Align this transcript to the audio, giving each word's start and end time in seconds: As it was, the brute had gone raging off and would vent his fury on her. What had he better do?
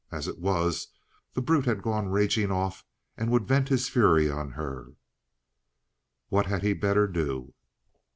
As 0.11 0.27
it 0.27 0.39
was, 0.39 0.87
the 1.35 1.43
brute 1.43 1.65
had 1.65 1.83
gone 1.83 2.07
raging 2.09 2.49
off 2.49 2.83
and 3.15 3.29
would 3.29 3.45
vent 3.45 3.69
his 3.69 3.87
fury 3.87 4.31
on 4.31 4.53
her. 4.53 4.93
What 6.29 6.47
had 6.47 6.63
he 6.63 6.73
better 6.73 7.05
do? 7.05 7.53